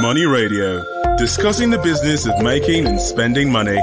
[0.00, 0.82] Money Radio,
[1.16, 3.76] discussing the business of making and spending money.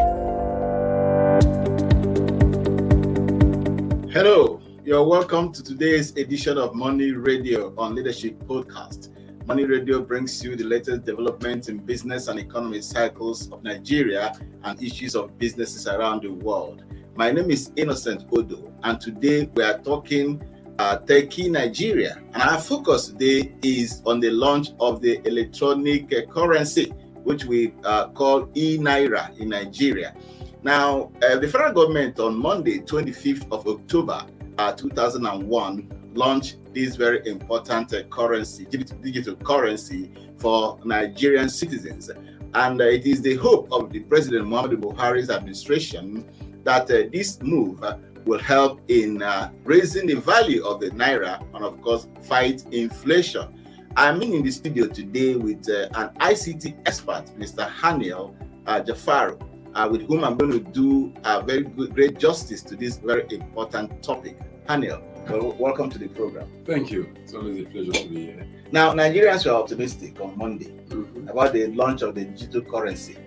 [4.12, 9.10] Hello, you're welcome to today's edition of Money Radio on Leadership Podcast.
[9.46, 14.82] Money Radio brings you the latest developments in business and economy cycles of Nigeria and
[14.82, 16.84] issues of businesses around the world.
[17.16, 20.42] My name is Innocent Odo, and today we are talking
[20.80, 22.18] uh, Turkey, Nigeria.
[22.34, 26.86] And our focus today is on the launch of the electronic uh, currency,
[27.24, 30.16] which we uh, call e Naira in Nigeria.
[30.64, 34.26] Now, uh, the federal government on Monday, 25th of October
[34.58, 42.10] uh, 2001, launched this very important uh, currency, digital currency for Nigerian citizens.
[42.54, 46.26] And it is the hope of the President Muhammadu Buhari's administration
[46.64, 47.84] that this move
[48.26, 53.56] will help in uh, raising the value of the naira and, of course, fight inflation.
[53.96, 57.70] I'm in the studio today with uh, an ICT expert, Mr.
[57.70, 58.36] Haniel
[58.68, 59.42] uh, Jafaru,
[59.74, 63.26] uh, with whom I'm going to do a very good, great justice to this very
[63.32, 64.38] important topic.
[64.68, 66.48] Haniel, well, welcome to the program.
[66.66, 67.12] Thank you.
[67.16, 68.48] It's always a pleasure to be here.
[68.72, 71.28] Now, Nigerians were optimistic on Monday mm-hmm.
[71.28, 73.18] about the launch of the digital currency,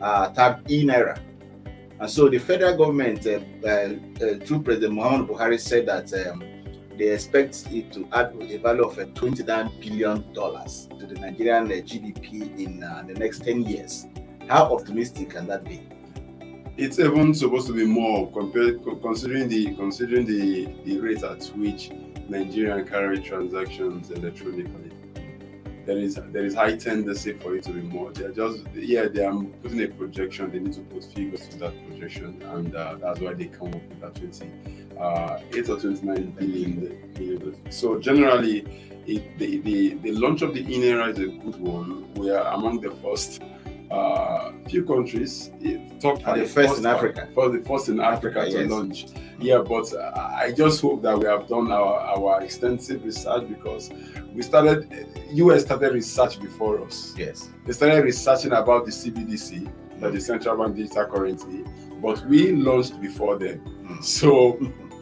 [0.00, 1.18] uh, tagged e-naira
[2.00, 6.42] and so the federal government, uh, uh, uh, through President Muhammad Buhari, said that um,
[6.98, 11.74] they expect it to add a value of uh, $29 billion to the Nigerian uh,
[11.76, 14.06] GDP in the next 10 years.
[14.48, 15.88] How optimistic can that be?
[16.76, 21.90] It's even supposed to be more compared considering the considering the, the rate at which
[22.28, 24.90] Nigerian carry transactions electronically
[25.86, 28.12] there is there is high tendency for it to be more.
[28.12, 30.50] They're just yeah, they are putting a projection.
[30.50, 33.82] They need to put figures to that projection, and uh, that's why they come up
[33.88, 34.50] with that 20,
[34.98, 37.70] uh, 8 or 29 billion.
[37.70, 38.60] So generally,
[39.06, 42.12] it, the, the the launch of the e-naira is a good one.
[42.14, 43.42] We are among the first
[43.90, 45.50] uh, few countries.
[46.04, 47.28] Top for the first, in Africa.
[47.32, 48.70] For the first in Africa, Africa to yes.
[48.70, 49.06] launch.
[49.40, 53.88] Yeah, but I just hope that we have done our, our extensive research because
[54.34, 57.14] we started, US started research before us.
[57.16, 57.48] Yes.
[57.64, 61.64] They started researching about the CBDC, that the central bank digital currency,
[62.02, 63.60] but we launched before them.
[63.60, 64.04] Mm.
[64.04, 64.52] So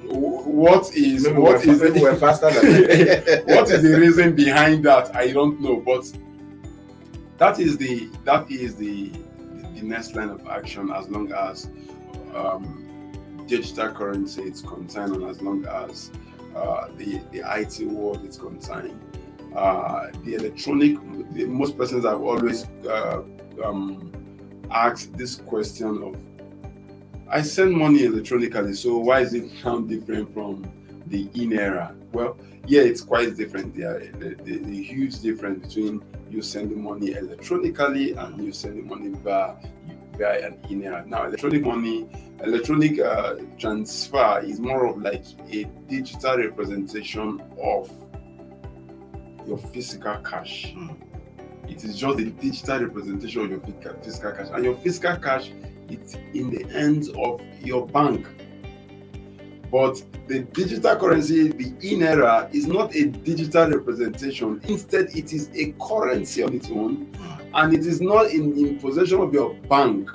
[0.04, 5.16] what is maybe what is maybe we're faster than what is the reason behind that?
[5.16, 6.04] I don't know, but
[7.38, 9.10] that is the that is the
[9.82, 11.68] the, next line of action as long as
[12.34, 16.10] um, digital currency is concerned and as long as
[16.56, 18.98] uh, the the IT world is concerned
[19.54, 20.96] uh, the electronic,
[21.32, 23.22] the, most persons have always uh,
[23.62, 24.10] um,
[24.70, 26.16] asked this question of,
[27.28, 30.70] I send money electronically, so why is it now different from
[31.06, 31.94] the e-naira?
[32.12, 32.36] Well,
[32.66, 33.74] yeah, it's quite different.
[33.74, 39.08] There, the, the, the, huge difference between you sending money electronically and you sending money
[39.08, 39.56] via
[40.16, 41.06] via e-naira.
[41.06, 42.06] Now, electronic money,
[42.42, 47.90] electronic uh, transfer is more of like a digital representation of
[49.46, 50.74] your physical cash.
[50.76, 50.96] Mm.
[51.68, 53.60] It is just a digital representation of your
[54.02, 55.50] physical cash, and your physical cash
[55.88, 58.26] is in the hands of your bank.
[59.72, 64.60] But the digital currency, the e-naira, is not a digital representation.
[64.64, 67.10] Instead, it is a currency on its own,
[67.54, 70.10] and it is not in, in possession of your bank.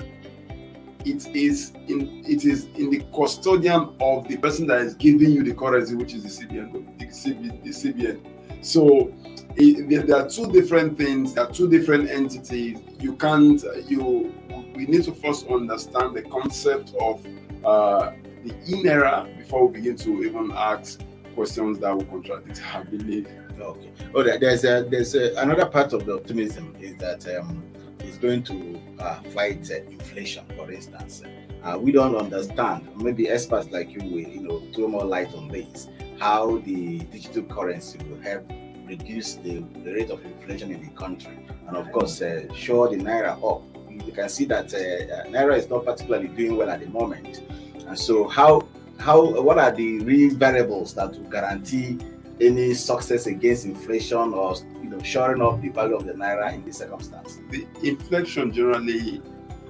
[1.04, 5.42] It is in it is in the custodian of the person that is giving you
[5.42, 8.64] the currency, which is the CBN, the, CB, the CBN.
[8.64, 9.12] So
[9.56, 11.34] it, there are two different things.
[11.34, 12.78] There are two different entities.
[13.00, 13.60] You can't.
[13.88, 14.32] You.
[14.76, 17.26] We need to first understand the concept of
[17.64, 18.12] uh,
[18.48, 21.00] the e-naira before we begin to even ask
[21.34, 22.62] questions that will contradict.
[22.74, 23.28] I believe.
[23.58, 23.90] Okay.
[24.14, 27.62] Oh, there's a, there's a, another part of the optimism is that um,
[27.98, 31.22] it's going to uh, fight uh, inflation, for instance.
[31.62, 32.88] Uh, we don't understand.
[32.96, 35.88] Maybe experts like you will, you know, throw more light on this.
[36.18, 38.48] How the digital currency will help
[38.86, 42.96] reduce the, the rate of inflation in the country, and of course, uh, show the
[42.96, 43.62] naira up.
[44.06, 47.42] You can see that uh, uh, naira is not particularly doing well at the moment,
[47.88, 48.68] and so how
[48.98, 51.98] how what are the real variables that will guarantee
[52.40, 56.64] any success against inflation or you know shoring up the value of the naira in
[56.64, 57.38] this circumstance?
[57.50, 59.22] The inflation generally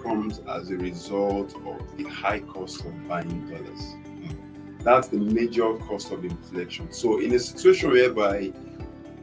[0.03, 3.95] comes as a result of the high cost of buying dollars.
[4.03, 4.83] Hmm.
[4.83, 6.93] That's the major cost of inflation.
[6.93, 8.53] So, in a situation whereby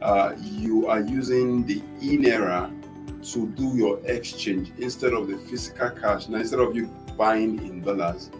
[0.00, 2.70] uh, you are using the e-naira
[3.32, 6.28] to do your exchange instead of the physical cash.
[6.28, 8.30] Now, instead of you buying in dollars,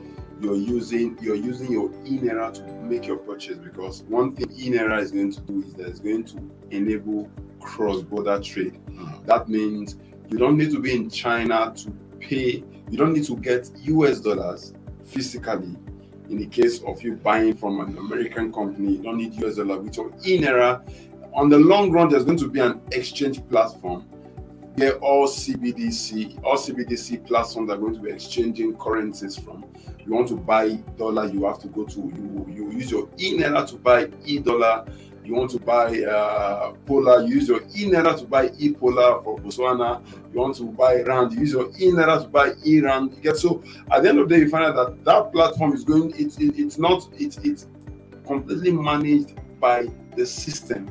[0.40, 5.10] you're using you're using your e-naira to make your purchase because one thing e-naira is
[5.10, 7.30] going to do is that it's going to enable
[7.60, 8.78] cross-border trade.
[8.90, 9.24] Mm.
[9.26, 9.96] That means
[10.28, 11.90] you don't need to be in China to
[12.20, 12.62] pay.
[12.90, 14.74] You don't need to get US dollars
[15.04, 15.76] physically.
[16.28, 19.78] In the case of you buying from an American company, you don't need US dollar.
[19.78, 20.82] With your e-naira,
[21.32, 24.06] on the long run, there's going to be an exchange platform
[24.76, 29.64] where all CBDC, all CBDC platforms are going to be exchanging currencies from.
[30.04, 33.66] You want to buy dollar, you have to go to you you use your e-naira
[33.68, 34.86] to buy e-dollar.
[35.24, 40.00] You want to buy uh, pula, use your e-naira to buy e-pula for Botswana.
[40.32, 43.14] You want to buy rand, use your e-naira to buy e-rand.
[43.16, 45.72] You get so at the end of the day, you find out that that platform
[45.72, 46.12] is going.
[46.16, 47.66] It's it, it's not it's it's
[48.26, 50.88] completely managed by the system.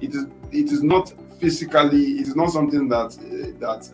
[0.00, 1.12] It is it is not
[1.42, 2.20] physically.
[2.20, 3.90] It is not something that uh, that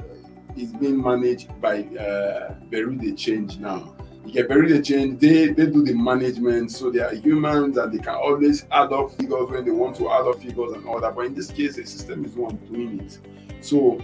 [0.56, 3.97] is being managed by uh, Bureau de Change now.
[4.27, 5.19] You get Bureau de Change.
[5.19, 9.12] They they do the management, so they are humans and they can always add up
[9.12, 11.17] figures when they want to add up figures and all that.
[11.17, 13.19] But in this case, the system is one doing it.
[13.65, 13.99] So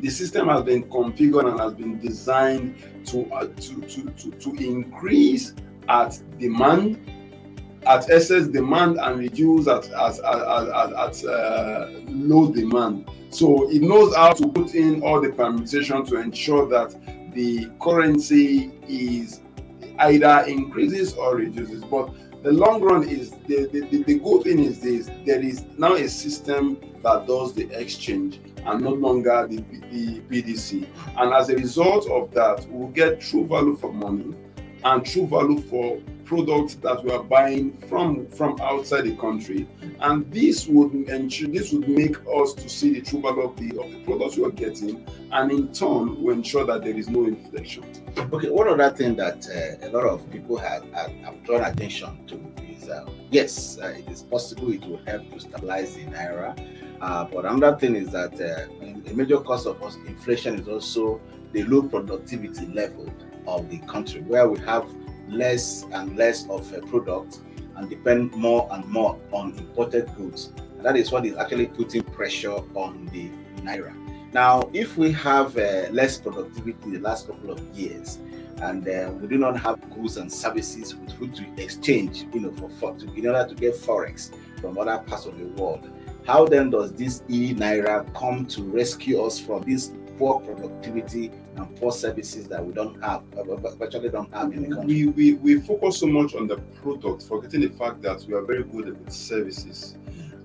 [0.00, 4.50] the system has been configured and has been designed to uh, to, to to to
[4.56, 5.54] increase
[5.88, 6.98] at demand
[7.86, 13.10] at excess demand and reduce at at at, at, at uh, low demand.
[13.30, 16.94] So it knows how to put in all the permutation to ensure that
[17.34, 19.40] the currency is
[19.98, 21.84] either increases or reduces.
[21.84, 22.10] But
[22.42, 25.94] the long run is the, the, the, the good thing is this there is now
[25.94, 30.88] a system that does the exchange and no longer the, the BDC.
[31.16, 34.34] And as a result of that, we'll get true value for money
[34.84, 39.66] and true value for products that we are buying from from outside the country
[40.00, 43.68] and this would ensure this would make us to see the true value of the
[43.80, 47.24] of the products we are getting and in turn we ensure that there is no
[47.24, 47.84] inflation
[48.32, 52.26] Okay, one other thing that uh, a lot of people have, have, have drawn attention
[52.26, 56.56] to is uh, yes, uh, it is possible it will help to stabilize the naira.
[57.00, 61.20] Uh, but another thing is that uh, a major cause of inflation is also
[61.52, 63.12] the low productivity level
[63.46, 64.88] of the country, where we have
[65.28, 67.40] less and less of a product
[67.76, 70.52] and depend more and more on imported goods.
[70.76, 73.30] And that is what is actually putting pressure on the
[73.62, 73.94] naira.
[74.32, 78.18] Now, if we have uh, less productivity in the last couple of years,
[78.58, 82.52] and uh, we do not have goods and services with which to exchange, you know,
[82.52, 85.90] for, for to, in order to get forex from other parts of the world,
[86.26, 91.76] how then does this e naira come to rescue us from this poor productivity and
[91.76, 93.42] poor services that we don't have, uh,
[93.76, 95.06] virtually don't have in the country?
[95.06, 98.42] we, we we focus so much on the product forgetting the fact that we are
[98.42, 99.96] very good at services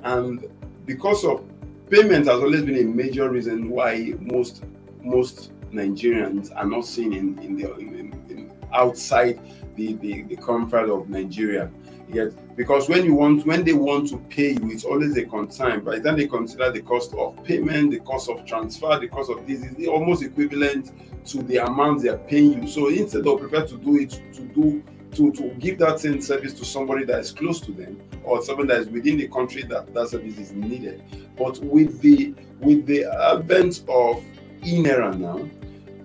[0.03, 0.47] and
[0.85, 1.43] because of
[1.89, 4.63] payment has always been a major reason why most
[5.03, 9.39] most nigerians are not seen in in the in, in outside
[9.75, 11.69] the, the the comfort of nigeria
[12.13, 15.79] Yes, because when you want, when they want to pay you, it's always a concern.
[15.81, 19.47] By then they consider the cost of payment, the cost of transfer, the cost of
[19.47, 20.91] this is almost equivalent
[21.27, 22.67] to the amount they are paying you.
[22.67, 26.53] So instead of prefer to do it to do to, to give that same service
[26.53, 29.93] to somebody that is close to them or someone that is within the country that
[29.93, 31.03] that service is needed.
[31.37, 34.23] But with the with the advent of
[34.65, 35.49] e-naira now,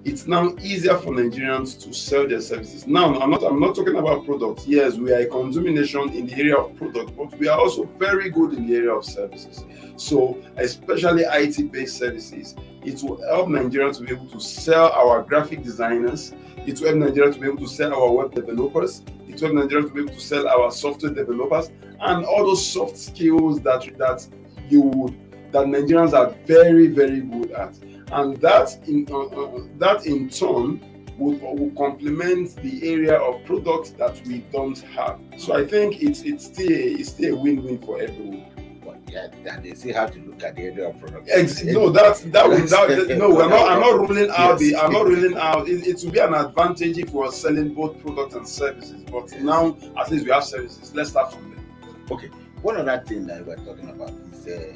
[0.07, 2.87] it's now easier for Nigerians to sell their services.
[2.87, 4.65] Now, I'm not I'm not talking about products.
[4.65, 7.83] Yes, we are a consuming nation in the area of products, but we are also
[7.99, 9.65] very good in the area of services.
[9.97, 12.55] So, especially IT-based services,
[12.85, 16.33] it will help Nigerians to be able to sell our graphic designers.
[16.67, 19.03] It will help Nigerians to be able to sell our web developers.
[19.27, 21.71] It will help Nigerians to be able to sell our software developers
[22.01, 24.25] and all those soft skills that that
[24.69, 25.17] you would
[25.51, 27.75] that Nigerians are very very good at
[28.13, 30.81] and that in uh, uh, that in turn
[31.19, 35.19] would, would complement the area of products that we don't have.
[35.39, 38.47] So I think it's it's still it's still a win-win for everyone.
[38.85, 41.31] But yeah, they still have to look at the area of products.
[41.33, 43.69] Ex- no, that's that, would- that no, we're not.
[43.69, 44.77] I'm not ruling out the.
[44.77, 45.69] I'm not ruling out.
[45.69, 49.03] It, it will be an advantage if we're selling both products and services.
[49.11, 50.95] But now, at least we have services.
[50.95, 51.95] Let's start from there.
[52.11, 52.29] Okay.
[52.63, 54.73] One other thing that we're talking about is uh,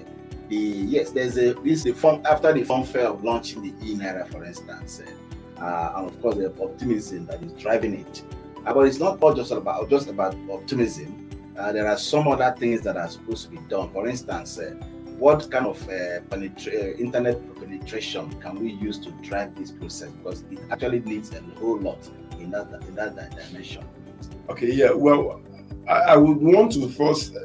[0.50, 4.28] the yes, there's a this the form after the funfair of launching the e naira,
[4.30, 8.22] for instance, uh, uh, and of course the optimism that is driving it.
[8.66, 11.28] Uh, but it's not all just about just about optimism.
[11.56, 13.90] Uh, there are some other things that are supposed to be done.
[13.92, 14.74] For instance, uh,
[15.18, 20.10] what kind of uh, penetra- internet penetration can we use to drive this process?
[20.10, 21.98] Because it actually needs a whole lot
[22.38, 23.84] in that in that dimension.
[24.48, 24.90] Okay, yeah.
[24.90, 25.42] Well,
[25.86, 27.36] I, I would want to first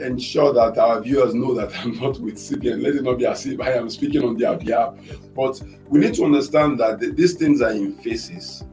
[0.00, 2.82] ensure that our viewers know that I'm not with CBN.
[2.82, 4.94] Let it not be as if I am speaking on their behalf.
[5.34, 8.64] But we need to understand that th- these things are in phases.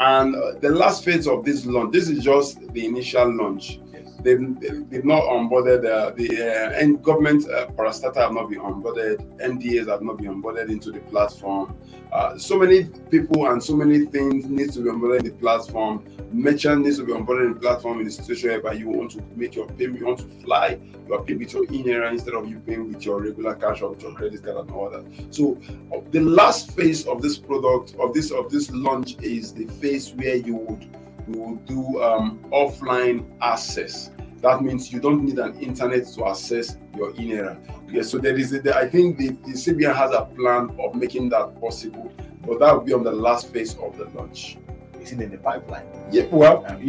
[0.00, 3.80] And uh, the last phase of this launch, this is just the initial launch.
[4.22, 4.60] They've,
[4.90, 9.88] they've not onboarded uh, the uh, and government uh, parastatal have not been onboarded, MDAs
[9.88, 11.76] have not been onboarded into the platform.
[12.12, 16.04] Uh, so many people and so many things need to be onboarded in the platform.
[16.32, 19.22] Merchant needs to be onboarded in the platform in the situation whereby you want to
[19.36, 22.48] make your payment, you want to fly, you are paying with your in instead of
[22.48, 25.04] you paying with your regular cash or with your credit card and all that.
[25.30, 25.58] So
[25.94, 30.12] uh, the last phase of this product of this of this launch is the phase
[30.12, 30.86] where you would
[31.28, 34.10] we will do um, offline access.
[34.40, 37.58] That means you don't need an internet to access your e-naira.
[37.90, 41.30] Yes, so there is, a, I think the, the CBN has a plan of making
[41.30, 42.12] that possible,
[42.46, 44.58] but that will be on the last phase of the launch.
[45.00, 45.86] Is it in the pipeline?
[46.10, 46.86] Yeah, well, um,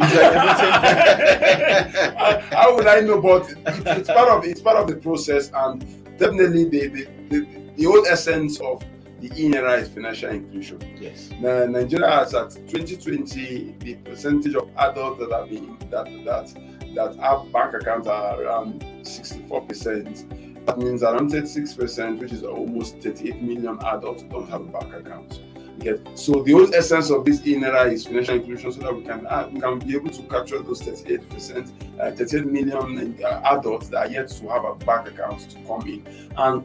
[2.50, 3.20] how would I know?
[3.20, 5.80] But it's, it's, part of it's part of the process, and
[6.18, 8.82] definitely the the, the, the whole essence of
[9.20, 10.80] the e-naira is financial inclusion.
[11.00, 11.30] Yes.
[11.40, 16.54] Now, Nigeria has at 2020 the percentage of adults that have been that that
[16.94, 20.66] that have bank accounts are around 64%.
[20.66, 25.40] That means around 36%, which is almost 38 million adults don't have a bank account.
[25.82, 25.98] Yes.
[26.14, 29.48] So the whole essence of this e-naira is financial inclusion, so that we can uh,
[29.50, 34.06] we can be able to capture those 38 percent, uh, 38 million uh, adults that
[34.06, 36.64] are yet to have a bank account to come in, and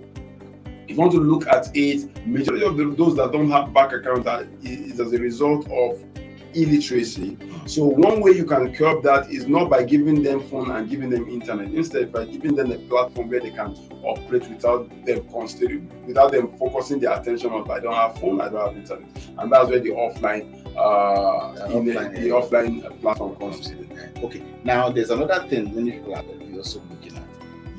[0.88, 3.94] if you want to look at it, majority of the, those that don't have bank
[3.94, 4.27] account
[4.63, 6.04] is as a result of
[6.56, 7.38] illiteracy.
[7.65, 11.10] So one way you can curb that is not by giving them phone and giving
[11.10, 11.74] them internet.
[11.74, 16.56] Instead, by giving them a platform where they can operate without them constantly, without them
[16.58, 19.80] focusing their attention on I don't have phone, I don't have internet, and that's where
[19.80, 24.13] the offline, uh, the offline, the, the offline platform comes in.
[24.24, 24.44] Okay.
[24.63, 26.24] Now there's another thing many people are
[26.56, 27.14] also looking at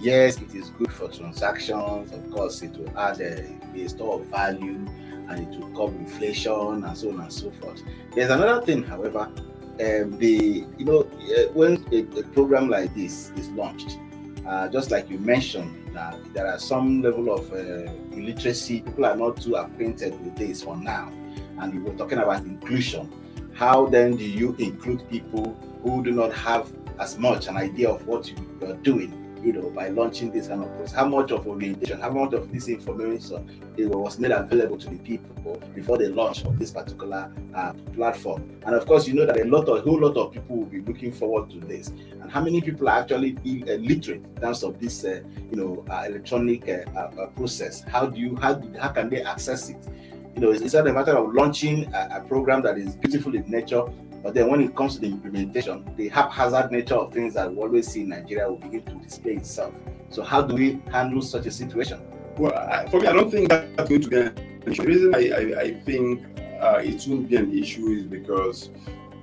[0.01, 2.13] yes, it is good for transactions.
[2.13, 4.87] Of course, it will add a, a store of value
[5.29, 7.83] and it will curb inflation and so on and so forth.
[8.15, 9.31] There's another thing, however,
[9.79, 13.99] um, the you know uh, when a, a, program like this is launched,
[14.47, 18.81] uh, just like you mentioned, that there are some level of uh, illiteracy.
[18.81, 21.13] People are not too acquainted with this for now,
[21.59, 23.13] and we were talking about inclusion.
[23.53, 28.07] How then do you include people who do not have as much an idea of
[28.07, 28.37] what you
[28.67, 29.26] are doing?
[29.43, 32.53] You know, by launching this kind of process, how much of orientation, how much of
[32.53, 37.33] this information it was made available to the people before the launch of this particular
[37.55, 38.51] uh, platform.
[38.65, 40.67] And of course, you know that a lot of a whole lot of people will
[40.67, 41.89] be looking forward to this.
[42.21, 46.05] And how many people are actually illiterate in terms of this, uh, you know, uh,
[46.07, 47.83] electronic uh, uh, uh, process?
[47.83, 49.87] How do you how how can they access it?
[50.35, 53.35] You know, it's, it's not a matter of launching a, a program that is beautiful
[53.35, 53.85] in nature
[54.27, 57.63] but then when it comes to the implementation, the haphazard nature of things that we
[57.63, 59.73] always see in Nigeria will begin to display itself.
[60.11, 62.01] So how do we handle such a situation?
[62.37, 64.35] Well, I, for me, I don't think that's going to be an
[64.67, 64.83] issue.
[64.83, 66.25] The reason I, I, I think
[66.61, 68.71] uh, it won't be an issue is because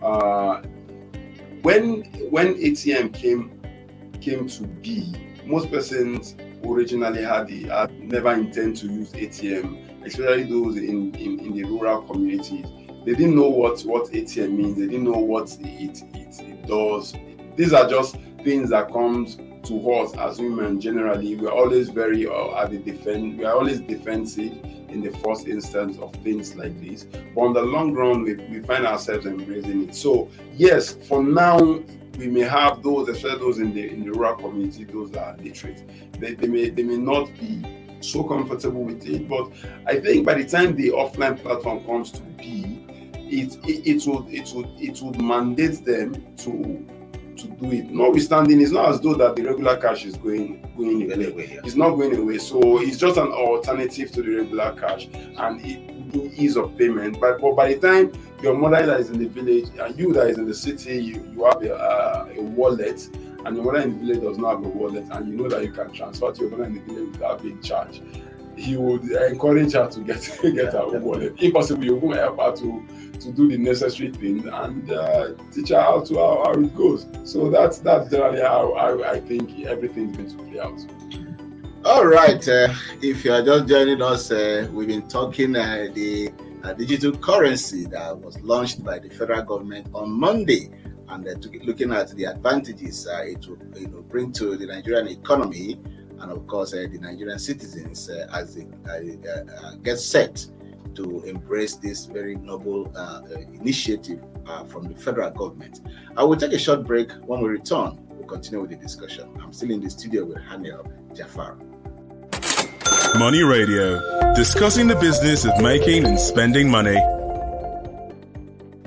[0.02, 0.62] uh,
[1.64, 3.60] when when ATM came
[4.22, 5.14] came to be,
[5.46, 11.42] most persons originally had the had never intend to use ATM, especially those in, in,
[11.42, 12.68] in the rural communities
[13.06, 14.78] they didn't know what what ATM means.
[14.78, 17.14] They didn't know what it it, it does.
[17.56, 21.36] These are just things that comes to us as women generally.
[21.36, 23.38] We're always very uh, at the defense.
[23.38, 24.54] We are always defensive
[24.90, 27.06] in the first instance of things like this.
[27.36, 29.96] But on the long run, we, we find ourselves embracing it.
[29.96, 31.58] So yes, for now,
[32.18, 35.38] we may have those, especially those in the in the rural community, those that are
[35.38, 35.84] literate.
[36.20, 37.64] They, they may they may not be
[38.02, 39.28] so comfortable with it.
[39.28, 39.52] But
[39.88, 42.83] I think by the time the offline platform comes to be,
[43.30, 46.86] it, it, it would it would it would mandate them to
[47.38, 47.90] to do it.
[47.90, 51.60] Notwithstanding, it's not as though that the regular cash is going going away.
[51.64, 52.38] It's not going away.
[52.38, 55.94] So it's just an alternative to the regular cash and it,
[56.38, 57.20] ease of payment.
[57.20, 58.12] But, but by the time
[58.42, 61.28] your mother that is in the village and you that is in the city, you,
[61.34, 63.10] you have a, uh, a wallet
[63.46, 65.64] and your mother in the village does not have a wallet and you know that
[65.64, 68.04] you can transfer to your mother in the village without being charged
[68.58, 71.36] he would encourage her to get get her wallet.
[71.40, 72.88] If possible, you will help her to
[73.20, 77.08] to do the necessary things and uh, teach her how to how, how, it goes.
[77.24, 80.80] So that's that's generally how I, think everything is going to play out.
[81.86, 82.48] All right.
[82.48, 86.32] Uh, if you are just joining us, uh, we've been talking uh, the
[86.64, 90.70] uh, digital currency that was launched by the federal government on Monday,
[91.10, 91.34] and uh,
[91.64, 95.80] looking at the advantages it will you know, bring to the Nigerian economy
[96.24, 100.46] and of course uh, the Nigerian citizens uh, as they uh, get set
[100.96, 102.92] to embrace this very noble
[103.54, 104.22] initiative
[104.68, 105.82] from the federal government.
[106.16, 107.12] I will take a short break.
[107.26, 109.30] When we return, we'll continue with the discussion.
[109.42, 111.58] I'm still in the studio with Haniel Jafar.
[113.18, 117.00] Money Radio, discussing the business of making and spending money.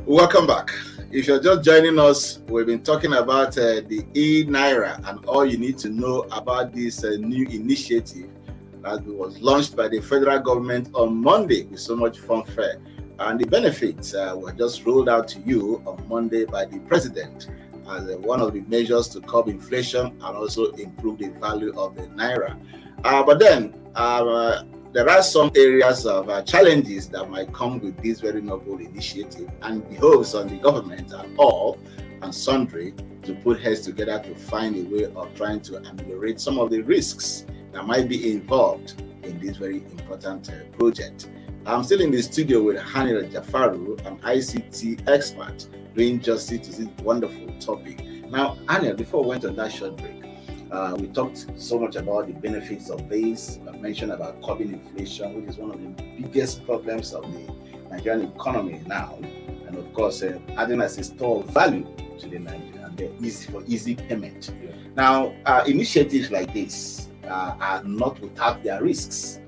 [0.07, 0.71] Welcome back.
[1.16, 5.46] If you're just joining us, we've been talking about uh, the e Naira and all
[5.46, 8.28] you need to know about this uh, new initiative
[8.82, 12.82] that was launched by the federal government on Monday with so much fanfare.
[13.18, 17.49] And the benefits uh, were just rolled out to you on Monday by the president
[17.88, 21.96] as uh, one of the measures to curb inflation and also improve the value of
[21.96, 22.61] the naira.
[23.04, 24.64] Uh, but then uh,
[24.97, 29.50] there are some areas of uh, challenges that might come with this very noble initiative
[29.61, 31.79] and behoves on the government and all
[32.23, 36.59] and sundry to put heads together to find a way of trying to ameliorate some
[36.59, 41.29] of the risks that might be involved in this very important uh, project.
[41.67, 46.88] I'm still in the studio with Hanira Jafaru, an ICT expert, doing justice to this
[47.05, 48.03] wonderful topic.
[48.31, 50.25] Now, Hanira, before we went on that short break,
[50.76, 53.59] uh, we talked so much about the benefits of this.
[53.66, 57.50] I mentioned about curbing inflation, which is one of the biggest problems of the
[57.90, 59.18] Nigerian economy now.
[59.66, 61.87] And of course, uh, adding as a store of value
[62.18, 64.54] to the Nigerian, they're easy for easy payment.
[64.62, 64.71] Yeah.
[64.95, 69.40] Now, uh, initiatives like this uh, are not without their risks.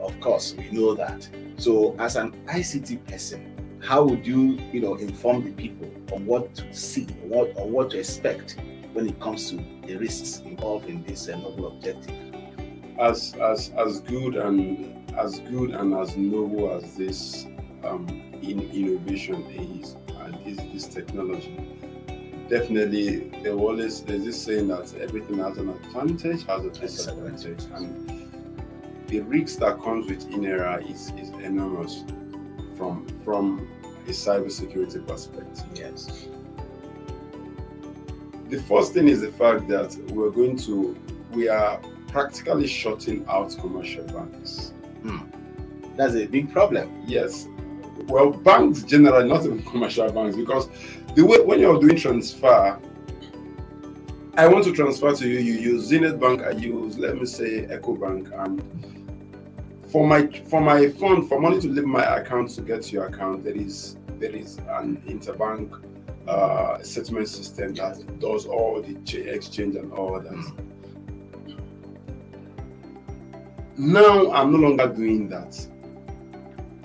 [0.00, 1.28] Of course, we know that.
[1.56, 6.54] So, as an ICT person, how would you, you know, inform the people on what
[6.54, 8.56] to see, what or what to expect
[8.96, 12.14] when it comes to the risks involved in this uh, noble objective.
[12.98, 17.46] As as as good and as good and as noble as this
[17.84, 18.08] um,
[18.42, 21.54] in innovation is and is this technology,
[22.48, 28.48] definitely there always there's this saying that everything has an advantage has a disadvantage, and
[29.08, 32.02] the risk that comes with e-naira is is enormous
[32.78, 33.68] from from
[34.06, 35.66] a cybersecurity perspective.
[35.74, 36.28] Yes
[38.48, 40.96] the first thing is the fact that we're going to,
[41.32, 44.72] we are practically shutting out commercial banks.
[45.02, 45.18] Hmm.
[45.96, 47.02] That's a big problem.
[47.06, 47.48] Yes.
[48.06, 50.68] Well, banks generally, not even commercial banks, because
[51.14, 52.78] the way when you're doing transfer,
[54.36, 57.66] I want to transfer to you, you use Zenith Bank, I use, let me say,
[57.66, 58.62] Ecobank, and
[59.88, 63.06] for my for my fund, for money to leave my account to get to your
[63.06, 65.80] account, there is there is an interbank
[66.28, 68.96] uh, settlement system that does all the
[69.30, 70.52] exchange and all that.
[73.76, 75.54] Now I'm no longer doing that.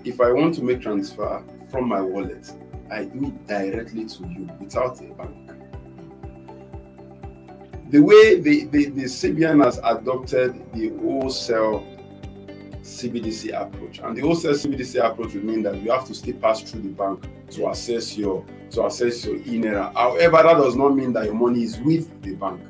[0.03, 2.51] If I want to make transfer from my wallet,
[2.89, 5.51] I do it directly to you without a bank.
[7.89, 11.85] The way the, the, the CBN has adopted the wholesale
[12.81, 16.61] CBDC approach, and the wholesale CBDC approach would mean that you have to still pass
[16.61, 19.93] through the bank to access your to access your e-naira.
[19.93, 22.61] However, that does not mean that your money is with the bank.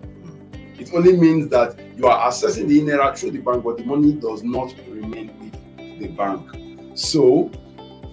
[0.79, 4.13] It only means that you are accessing the e-naira through the bank, but the money
[4.13, 6.97] does not remain with the bank.
[6.97, 7.51] So,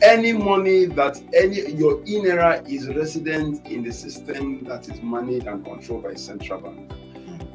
[0.02, 5.64] any money that any your e-naira is resident in the system that is managed and
[5.64, 6.92] controlled by central bank.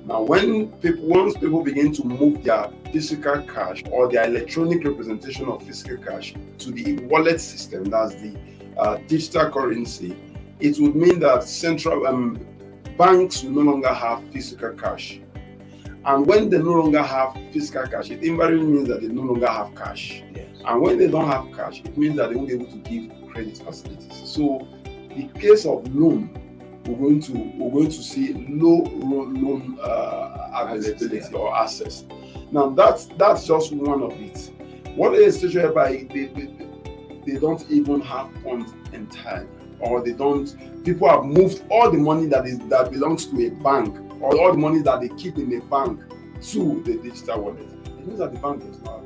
[0.05, 5.47] Now, when people once people begin to move their physical cash or their electronic representation
[5.47, 8.35] of physical cash to the wallet system, that's the
[8.77, 10.15] uh, digital currency,
[10.59, 12.39] it would mean that central um,
[12.97, 15.19] banks will no longer have physical cash.
[16.05, 19.47] And when they no longer have physical cash, it invariably means that they no longer
[19.47, 20.23] have cash.
[20.33, 20.47] Yes.
[20.65, 23.11] And when they don't have cash, it means that they won't be able to give
[23.31, 24.29] credit facilities.
[24.29, 26.39] So, the case of loan,
[26.85, 32.03] we're going to we're going to see low loan uh, availability or access.
[32.51, 34.51] Now that's that's just one of it.
[34.95, 36.62] What is the situation whereby they, they,
[37.25, 39.47] they don't even have funds in time,
[39.79, 40.55] or they don't.
[40.83, 44.51] People have moved all the money that is that belongs to a bank, or all
[44.51, 45.99] the money that they keep in a bank,
[46.41, 47.67] to the digital wallet.
[47.85, 49.01] It means that the bank does not.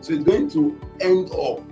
[0.00, 1.62] So it's going to end up.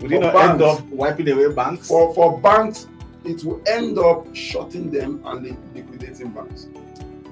[0.00, 1.88] Would it not banks, end up wiping away banks?
[1.88, 2.86] For for banks,
[3.24, 6.68] it will end up shutting them and liquidating banks.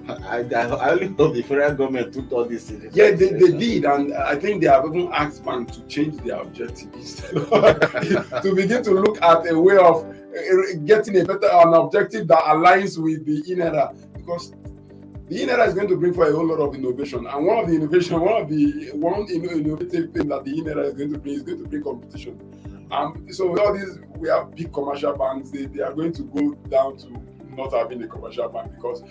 [0.08, 2.70] I, I, only hope the federal government took all this.
[2.92, 6.36] Yeah, they, they did, and I think they have even asked bank to change their
[6.40, 12.28] objectives to begin to look at a way of eh, getting a better an objective
[12.28, 14.52] that aligns with the e-naira because
[15.28, 17.68] the e-naira is going to bring for a whole lot of innovation, and one of
[17.68, 21.34] the innovation, one of the one innovative thing that the e-naira is going to bring
[21.34, 22.40] is going to bring competition.
[22.92, 26.54] Um, so all these we have big commercial banks, they, they are going to go
[26.68, 27.08] down to
[27.56, 29.02] not having a commercial bank because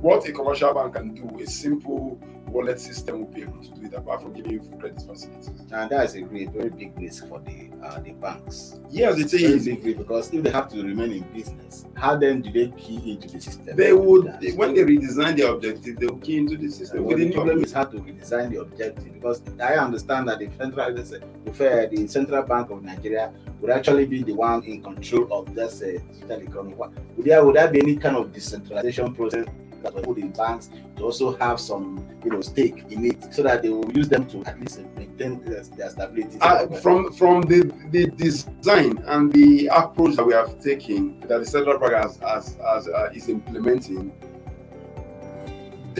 [0.00, 2.20] what a commercial bank can do, is simple
[2.50, 5.48] wallet system will be able to do it apart from giving you credit facilities.
[5.70, 8.80] And that is a great, very big risk for the uh, the banks.
[8.90, 9.64] Yes, it is.
[9.64, 12.68] Very big risk because if they have to remain in business, how then do they
[12.76, 13.76] key into the system?
[13.76, 17.16] They would, That- when they redesign their objective, they will key into the system Well,
[17.16, 20.90] the the problem is how to redesign the objective because I understand that the central,
[20.92, 25.32] let's say, the, the central bank of Nigeria would actually be the one in control
[25.32, 26.74] of this uh, digital economy.
[27.16, 29.46] Would there would there be any kind of decentralization process
[29.82, 33.62] that put the banks to also have some you know stake in it so that
[33.62, 36.38] they will use them to at least maintain their, stability?
[36.40, 41.46] Uh, from from the, the design and the approach that we have taken that the
[41.46, 44.12] central bank has, has uh, is implementing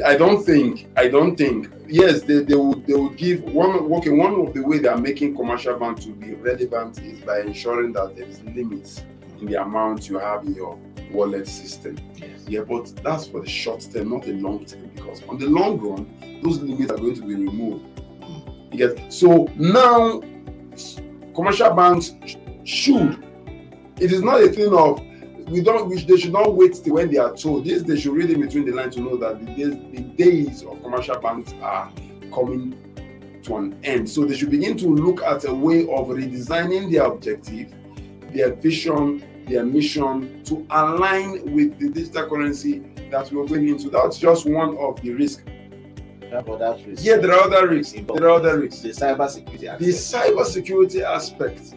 [0.05, 4.11] i don't think i don't think yes they, they would they would give one okay
[4.11, 7.93] one of the way they are making commercial bank to be relevant is by ensuring
[7.93, 9.03] that there is limits
[9.41, 10.79] in the amount you have in your
[11.13, 12.45] wallet system Yes.
[12.47, 15.79] yeah, but that's for the short term, not the long term, because on the long
[15.79, 17.85] run, those limits are going to be removed.
[18.73, 20.21] Get so now
[21.35, 22.15] commercial banks
[22.65, 23.25] should.
[23.99, 25.01] It is not a thing of
[25.49, 27.65] we don't which they should not wait till when they are told.
[27.65, 30.63] This they should read in between the lines to know that the days the days
[30.63, 31.91] of commercial banks are
[32.33, 32.77] coming
[33.45, 34.09] to an end.
[34.09, 37.73] So they should begin to look at a way of redesigning their objective,
[38.33, 43.91] their vision, their mission to align with the digital currency that we're going into.
[43.91, 45.43] That's just one of the risks.
[46.31, 47.05] How about that risk?
[47.05, 47.95] Yeah, there are other risks.
[47.95, 48.21] involved?
[48.21, 48.83] There are other risks.
[48.83, 49.67] The cyber security.
[49.67, 50.37] The aspect.
[50.37, 51.75] cyber security aspect.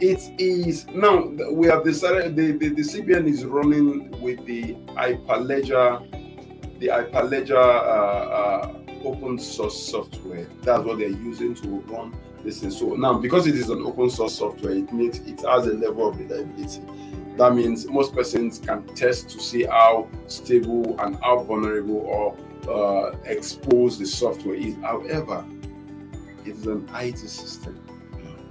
[0.00, 6.78] It is now we have decided the, the, the CBN is running with the Hyperledger,
[6.78, 10.46] the Hyperledger uh, uh, open source software.
[10.62, 12.12] That's what they're using to run
[12.44, 12.70] this thing.
[12.70, 16.08] So now, because it is an open source software, it makes it has a level
[16.08, 16.82] of reliability.
[17.36, 22.36] That means most persons can test to see how stable and how vulnerable or
[22.68, 24.76] uh, exposed the software is.
[24.76, 25.44] However,
[26.44, 27.80] it is an IT system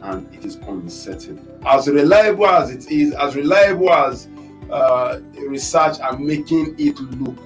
[0.02, 1.48] and it is uncertain.
[1.66, 4.28] As reliable as it is, as reliable as
[4.70, 7.38] uh, research are making it look,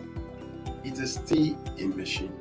[0.83, 2.33] it is still a machine.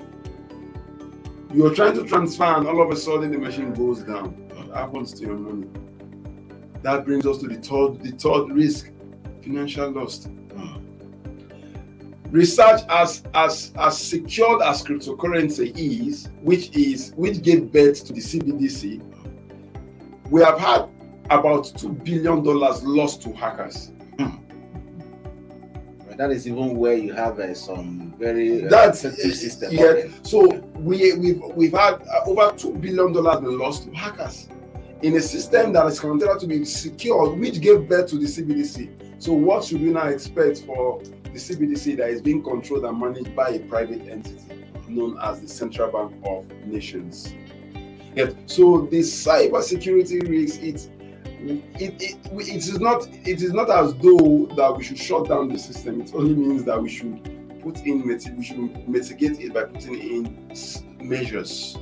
[1.54, 4.30] You're trying to transfer, and all of a sudden the machine goes down.
[4.50, 5.66] What happens to your money?
[6.82, 8.90] That brings us to the third, the third risk:
[9.42, 10.28] financial loss.
[12.30, 18.20] Research as as as secured as cryptocurrency is, which is which gave birth to the
[18.20, 19.00] CBDC,
[20.28, 20.88] we have had
[21.30, 23.92] about two billion dollars lost to hackers.
[26.16, 29.72] That is even where you have uh, some very uh, That's system.
[29.72, 30.08] yeah.
[30.22, 34.48] So we we've we've had uh, over two billion dollars been lost to hackers
[35.02, 39.22] in a system that is considered to be secure, which gave birth to the CBDC.
[39.22, 43.34] So what should we now expect for the CBDC that is being controlled and managed
[43.36, 44.40] by a private entity
[44.88, 47.34] known as the Central Bank of Nations?
[48.14, 50.88] Yet, so the cyber security risk, it's
[51.40, 55.48] it, it, it is not it is not as though that we should shut down
[55.48, 56.00] the system.
[56.00, 57.22] It only means that we should
[57.62, 60.52] put in we should mitigate it by putting in
[61.00, 61.76] measures.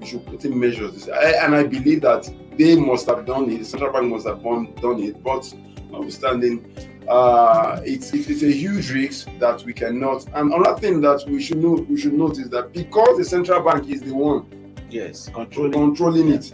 [0.00, 3.58] We should put in measures, I, and I believe that they must have done it.
[3.58, 5.52] The central bank must have done, done it, but
[5.90, 6.72] notwithstanding,
[7.08, 10.24] uh, it's it, it's a huge risk that we cannot.
[10.34, 13.60] And another thing that we should know we should note is that because the central
[13.62, 14.46] bank is the one
[14.90, 15.72] Yes, controlling.
[15.72, 16.52] controlling it,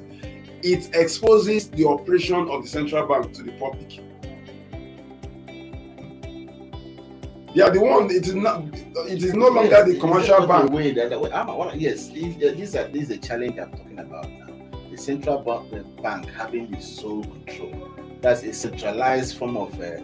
[0.64, 4.00] it exposes the operation of the central bank to the public.
[7.55, 8.11] They are the one.
[8.11, 8.64] It is not.
[9.07, 10.72] It is no longer Yes, the commercial bank.
[10.72, 13.16] way that, that way- I'm- I wanna- yes, if, uh, this, is, this is a
[13.18, 14.46] challenge I'm talking about now.
[14.90, 17.74] The central bank, the bank having the sole control.
[18.22, 19.98] That's a centralized form of uh,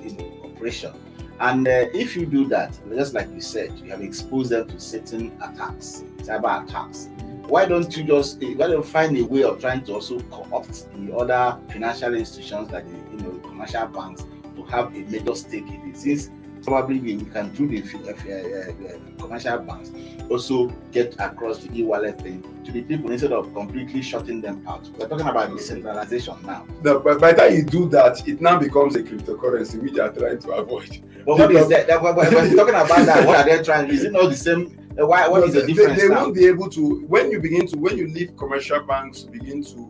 [0.45, 0.93] operation.
[1.41, 4.79] And uh, if you do that, just like you said, you have exposed them to
[4.79, 7.09] certain attacks, cyber attacks.
[7.51, 10.87] Why don't you just eh, why don't find a way of trying to also co-opt
[10.95, 15.67] the other financial institutions like the you know commercial banks to have a major stake
[15.67, 15.97] in it?
[15.97, 16.31] Since
[16.63, 19.91] probably we can do the uh, uh, commercial banks
[20.31, 24.89] also get across the e-wallet thing to the people instead of completely shutting them out.
[24.97, 26.67] We're talking about decentralization now.
[26.83, 30.01] The, by, by the time you do that, it now becomes a cryptocurrency, which they
[30.01, 31.03] are trying to avoid.
[31.27, 31.89] But what is that?
[31.89, 33.91] that when when you're talking about that, what are they trying?
[33.91, 34.80] Is it not the same?
[35.07, 35.29] Why?
[35.29, 36.23] What is the They- difference They, now?
[36.23, 39.63] won't be able to when you begin to when you leave commercial banks to begin
[39.65, 39.89] to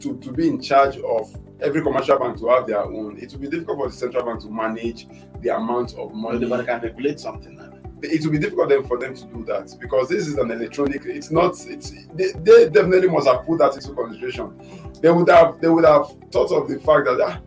[0.00, 3.16] to, to be in charge of every commercial bank to have their own.
[3.18, 5.06] It will be difficult for the central bank to manage
[5.40, 6.38] the amount of money.
[6.38, 7.70] they but they can regulate something now.
[8.02, 11.06] it will be difficult then for them to do that because this is an electronic.
[11.06, 11.52] It's not.
[11.66, 14.52] It's they, they definitely must have put that into consideration.
[15.00, 17.40] They would have they would have thought of the fact that ah,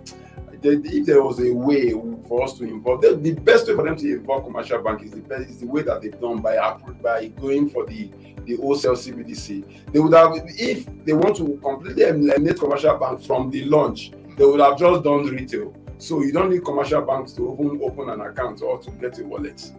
[0.63, 1.91] if there was a way
[2.27, 5.21] for us to involve, the, best way for them to involve commercial bank is the
[5.21, 6.55] best is the way that they've done by
[7.01, 8.09] by going for the
[8.47, 9.91] the wholesale CBDC.
[9.91, 14.45] They would have, if they want to completely eliminate commercial bank from the launch, they
[14.45, 15.75] would have just done retail.
[15.99, 19.25] So you don't need commercial banks to even open an account or to get a
[19.25, 19.71] wallet.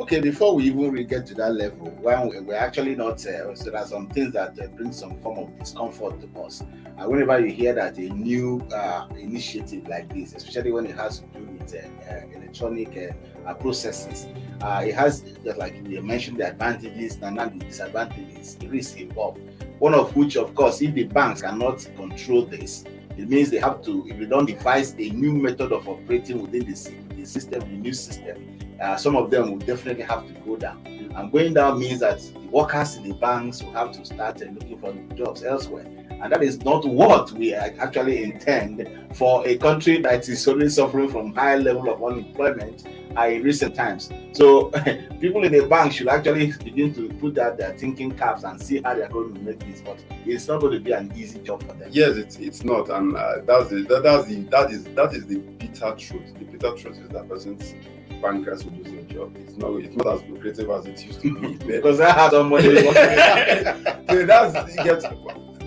[0.00, 3.78] Okay, before we even get to that level, when we're actually not, uh, so there
[3.78, 6.62] are some things that uh, bring some form of discomfort to us.
[6.96, 11.18] Uh, whenever you hear that a new uh, initiative like this, especially when it has
[11.18, 13.14] to do with uh, uh, electronic
[13.46, 14.26] uh, processes,
[14.62, 19.38] it has just like you mentioned the advantages and the disadvantages, the risks involved.
[19.80, 22.84] One of which, of course, if the banks cannot control this,
[23.18, 26.64] it means they have to, if you don't devise a new method of operating within
[26.64, 30.56] the, the system, the new system, uh, some of them will definitely have to go
[30.56, 30.84] down.
[31.14, 34.46] And going down means that the workers in the banks will have to start uh,
[34.46, 35.86] looking for jobs elsewhere.
[36.22, 41.08] And that is not what we actually intend for a country that is only suffering
[41.08, 44.10] from high level of unemployment in recent times.
[44.32, 44.70] So
[45.20, 48.80] people in the bank should actually begin to put out their thinking caps and see
[48.82, 49.82] how they are going to make this.
[49.82, 51.88] But it's not going to be an easy job for them.
[51.92, 55.26] Yes, it's it's not, and uh, that's the that, that's the that is that is
[55.26, 56.34] the bitter truth.
[56.38, 57.74] The bitter truth is that person's
[58.20, 59.36] bankers will lose their job.
[59.36, 61.54] It's not it's not as lucrative as it used to be.
[61.66, 62.76] because I had some money.
[62.82, 65.04] so that's gets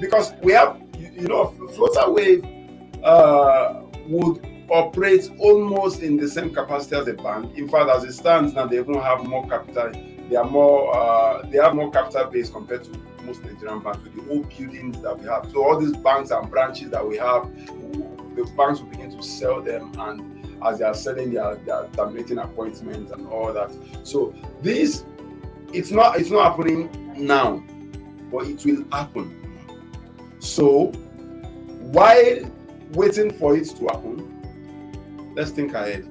[0.04, 2.44] because we have you know Flutterwave
[3.04, 7.58] uh, would operate almost in the same capacity as a bank.
[7.58, 9.92] In fact, as it stands now, they even have more capital.
[10.30, 12.92] They are more uh, they have more capital base compared to
[13.24, 15.50] most Nigerian banks with the old buildings that we have.
[15.52, 17.50] So all these banks and branches that we have,
[18.36, 21.58] the banks will begin to sell them and as they are selling they are
[21.94, 23.72] terminating appointments and all that.
[24.04, 25.06] So this
[25.72, 27.64] it's not it's not happening now,
[28.32, 29.43] but it will happen.
[30.44, 30.88] So
[31.94, 32.52] while
[32.92, 36.06] waiting for it to happen, let's think ahead.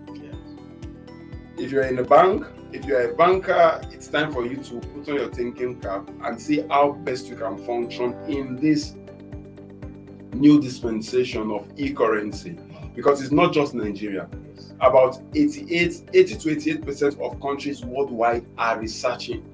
[1.59, 5.07] If you're in a bank, if you're a banker, it's time for you to put
[5.11, 8.95] on your thinking cap and see how best you can function in this
[10.33, 12.57] new dispensation of e-currency
[12.97, 14.31] because it's not just Nigeria.
[14.81, 19.45] About 88, 80 to 88 percent of countries worldwide are researching.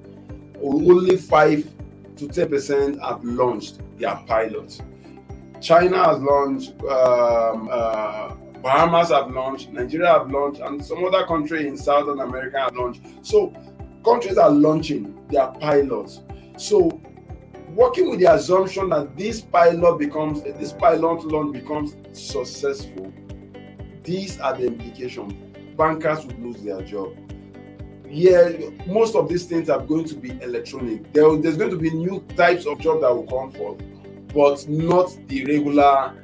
[0.63, 1.75] Only 5
[2.15, 4.81] to 10 percent have launched their pilots.
[5.61, 11.67] China has launched, um, uh, Bahamas have launched, Nigeria have launched, and some other country
[11.67, 13.01] in Southern America have launched.
[13.21, 13.53] So
[14.03, 16.21] countries are launching their pilots.
[16.57, 17.01] So
[17.73, 23.13] working with the assumption that this pilot becomes this pilot launch becomes successful
[24.09, 25.33] these are the implications.
[25.77, 27.15] Bankers would lose their job.
[28.09, 28.49] Yeah,
[28.87, 31.13] most of these things are going to be electronic.
[31.13, 33.79] There, there's going to be new types of jobs that will come forth,
[34.33, 36.15] but not the regular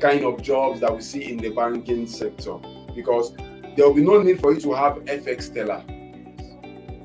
[0.00, 2.56] kind of jobs that we see in the banking sector
[2.94, 3.34] because
[3.76, 5.82] there will be no need for you to have FX teller.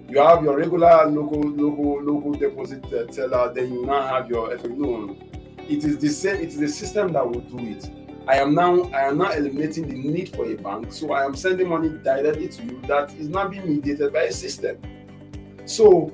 [0.08, 4.50] You have your regular local local local deposit uh, teller, then you now have your
[4.50, 4.78] FX.
[4.78, 5.18] No,
[5.58, 6.36] it is the same.
[6.36, 7.90] It is the system that will do it
[8.28, 10.94] I am now I am now eliminating the need for a bank.
[10.94, 14.32] So I am sending money directly to you that is not being mediated by a
[14.32, 14.78] system.
[15.66, 16.12] So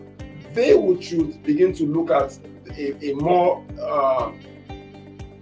[0.54, 2.38] they would should begin to look at
[2.78, 4.32] a, a more uh,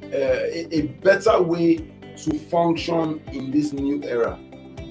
[0.03, 1.77] a, a better way
[2.17, 4.37] to function in this new era.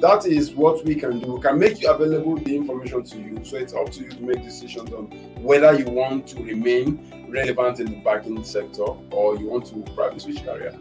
[0.01, 1.35] That is what we can do.
[1.35, 3.45] We can make you available the information to you.
[3.45, 5.07] So it's up to you to make decisions on
[5.43, 10.19] whether you want to remain relevant in the banking sector or you want to probably
[10.19, 10.79] switch career.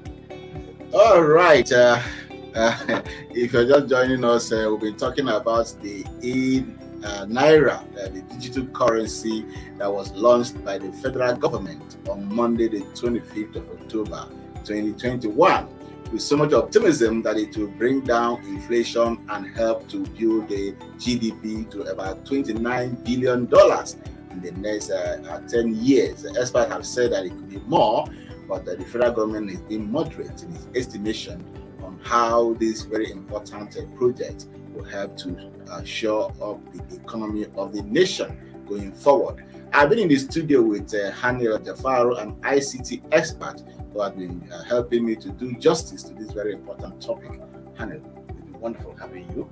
[0.94, 1.70] All right.
[1.72, 2.02] Uh,
[2.54, 2.78] uh,
[3.32, 6.64] if you're just joining us, uh, we've been talking about the e
[7.04, 9.46] uh, Naira, uh, the digital currency
[9.78, 14.28] that was launched by the federal government on Monday, the 25th of October,
[14.64, 15.68] 2021,
[16.12, 20.74] with so much optimism that it will bring down inflation and help to build the
[20.98, 23.42] GDP to about $29 billion
[24.32, 26.26] in the next uh, 10 years.
[26.38, 28.06] Experts have said that it could be more
[28.48, 31.44] but the federal government is being moderate in its estimation
[31.84, 37.46] on how this very important uh, project will help to uh, shore up the economy
[37.56, 39.44] of the nation going forward.
[39.74, 43.62] I've been in the studio with uh, Haniel Jafaru, an ICT expert
[43.94, 47.32] who has been uh, helping me to do justice to this very important topic.
[47.78, 49.50] Haniel, it's been wonderful having you.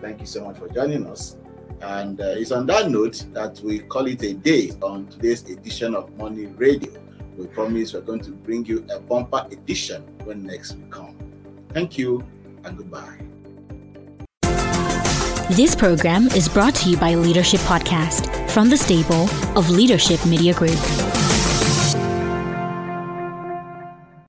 [0.00, 1.36] Thank you so much for joining us.
[1.82, 5.94] And uh, it's on that note that we call it a day on today's edition
[5.94, 7.05] of Money Radio
[7.36, 11.16] we promise we're going to bring you a bumper edition when next we come.
[11.70, 12.24] Thank you
[12.64, 13.20] and goodbye.
[15.50, 20.52] This program is brought to you by Leadership Podcast from the stable of Leadership Media
[20.54, 21.15] Group.